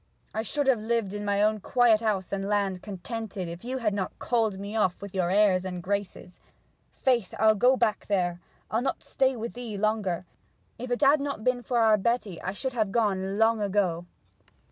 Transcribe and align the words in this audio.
I 0.33 0.41
should 0.41 0.65
have 0.65 0.81
lived 0.81 1.13
in 1.13 1.23
my 1.23 1.43
own 1.43 1.59
quiet 1.59 2.01
house 2.01 2.33
and 2.33 2.49
land, 2.49 2.81
contented, 2.81 3.47
if 3.47 3.63
you 3.63 3.77
had 3.77 3.93
not 3.93 4.17
called 4.17 4.57
me 4.57 4.75
off 4.75 4.99
with 4.99 5.13
your 5.13 5.29
airs 5.29 5.63
and 5.63 5.83
graces. 5.83 6.39
Faith, 6.91 7.35
I'll 7.37 7.53
go 7.53 7.77
back 7.77 8.07
there; 8.07 8.39
I'll 8.71 8.81
not 8.81 9.03
stay 9.03 9.35
with 9.35 9.53
thee 9.53 9.77
longer! 9.77 10.25
If 10.79 10.89
it 10.89 11.01
had 11.01 11.19
not 11.21 11.43
been 11.43 11.61
for 11.61 11.77
our 11.77 11.97
Betty 11.97 12.41
I 12.41 12.53
should 12.53 12.73
have 12.73 12.91
gone 12.91 13.37
long 13.37 13.61
ago!' 13.61 14.07